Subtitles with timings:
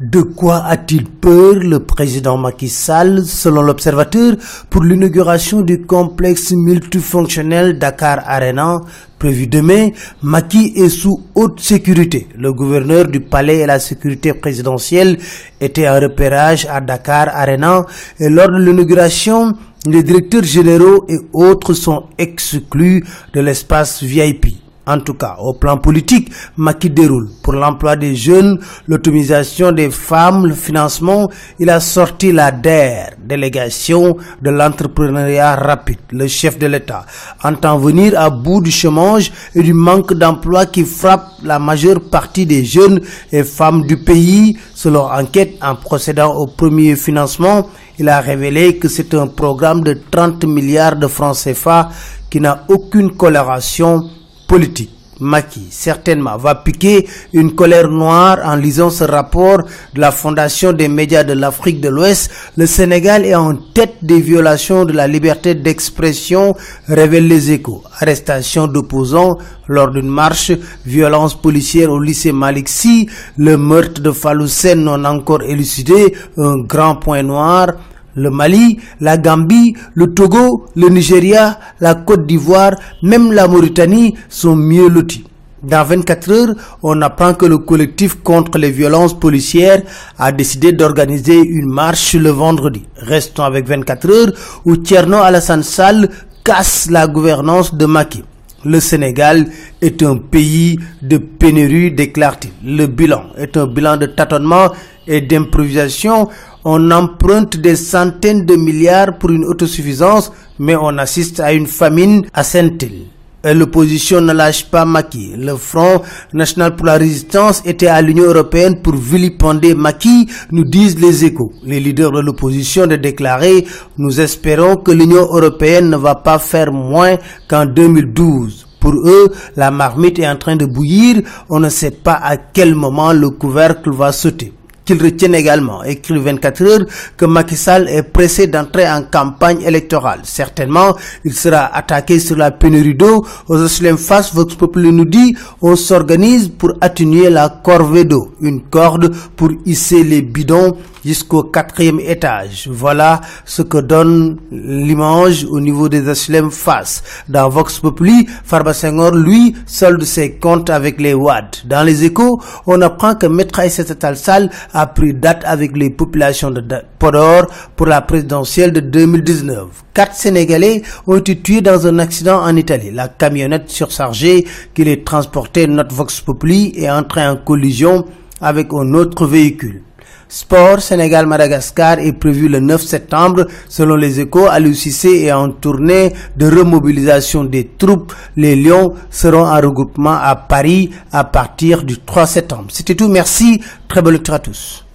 [0.00, 4.34] De quoi a-t-il peur le président Macky Sall selon l'observateur
[4.68, 8.80] pour l'inauguration du complexe multifonctionnel Dakar Arena
[9.16, 9.90] prévu demain?
[10.22, 12.26] Macky est sous haute sécurité.
[12.36, 15.18] Le gouverneur du palais et la sécurité présidentielle
[15.60, 17.86] étaient en repérage à Dakar Arena
[18.18, 19.54] et lors de l'inauguration
[19.86, 24.67] les directeurs généraux et autres sont exclus de l'espace VIP.
[24.88, 27.28] En tout cas, au plan politique, Macky déroule.
[27.42, 34.16] Pour l'emploi des jeunes, l'autonomisation des femmes, le financement, il a sorti la DER, délégation
[34.40, 35.98] de l'entrepreneuriat rapide.
[36.12, 37.04] Le chef de l'État
[37.44, 42.46] entend venir à bout du chômage et du manque d'emploi qui frappe la majeure partie
[42.46, 44.56] des jeunes et femmes du pays.
[44.74, 47.68] Selon enquête, en procédant au premier financement,
[47.98, 51.90] il a révélé que c'est un programme de 30 milliards de francs CFA
[52.30, 54.08] qui n'a aucune coloration
[54.48, 54.90] politique.
[55.20, 59.58] Maki, certainement, va piquer une colère noire en lisant ce rapport
[59.94, 62.30] de la Fondation des médias de l'Afrique de l'Ouest.
[62.56, 66.54] Le Sénégal est en tête des violations de la liberté d'expression,
[66.86, 67.82] révèle les échos.
[68.00, 70.52] Arrestation d'opposants lors d'une marche,
[70.86, 77.24] violence policière au lycée Maliksi, le meurtre de Faloussen non encore élucidé, un grand point
[77.24, 77.72] noir
[78.18, 84.56] le Mali, la Gambie, le Togo, le Nigeria, la Côte d'Ivoire, même la Mauritanie sont
[84.56, 85.24] mieux lotis.
[85.62, 89.82] Dans 24 heures, on apprend que le collectif contre les violences policières
[90.16, 92.84] a décidé d'organiser une marche le vendredi.
[92.96, 94.32] Restons avec 24 heures
[94.64, 96.08] où Tierno Alassane Sall
[96.44, 98.22] casse la gouvernance de Maki.
[98.64, 99.46] Le Sénégal
[99.80, 102.76] est un pays de pénurie, déclare-t-il.
[102.76, 104.70] Le bilan est un bilan de tâtonnement
[105.08, 106.28] et d'improvisation
[106.64, 112.26] on emprunte des centaines de milliards pour une autosuffisance, mais on assiste à une famine
[112.32, 113.06] à Saint-Il.
[113.44, 115.34] Et l'opposition ne lâche pas Maki.
[115.36, 120.98] Le Front National pour la Résistance était à l'Union Européenne pour vilipender Maki, nous disent
[121.00, 121.52] les échos.
[121.64, 123.64] Les leaders de l'opposition ont déclaré
[123.98, 127.16] «Nous espérons que l'Union Européenne ne va pas faire moins
[127.48, 128.66] qu'en 2012».
[128.80, 132.74] Pour eux, la marmite est en train de bouillir, on ne sait pas à quel
[132.74, 134.52] moment le couvercle va sauter
[134.88, 136.86] qu'il retienne également, écrit le 24 heures,
[137.18, 140.20] que Macky Sall est pressé d'entrer en campagne électorale.
[140.22, 143.26] Certainement, il sera attaqué sur la pénurie d'eau.
[143.48, 148.32] Aux HLM face, Vox Populi nous dit, on s'organise pour atténuer la corvée d'eau.
[148.40, 152.68] Une corde pour hisser les bidons jusqu'au quatrième étage.
[152.70, 157.02] Voilà ce que donne l'image au niveau des HLM face.
[157.28, 161.56] Dans Vox Populi, Farba Senghor, lui, solde ses comptes avec les WAD.
[161.64, 166.50] Dans les échos, on apprend que Maître Aïssata Talsal a pris date avec les populations
[166.50, 166.62] de
[166.98, 167.46] Podor
[167.76, 169.66] pour la présidentielle de 2019.
[169.94, 172.90] Quatre Sénégalais ont été tués dans un accident en Italie.
[172.92, 178.04] La camionnette surchargée qui les transportait notre Vox Populi est entrée en collision
[178.40, 179.82] avec un autre véhicule.
[180.28, 183.46] Sport Sénégal-Madagascar est prévu le 9 septembre.
[183.68, 188.12] Selon les échos, Aliou Cissé est en tournée de remobilisation des troupes.
[188.36, 192.66] Les Lions seront en regroupement à Paris à partir du 3 septembre.
[192.68, 193.08] C'était tout.
[193.08, 193.62] Merci.
[193.88, 194.84] Très bonne lecture à tous.